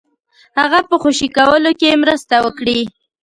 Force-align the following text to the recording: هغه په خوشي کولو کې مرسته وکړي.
هغه 0.59 0.79
په 0.89 0.95
خوشي 1.01 1.27
کولو 1.37 1.71
کې 1.79 1.99
مرسته 2.03 2.35
وکړي. 2.45 2.79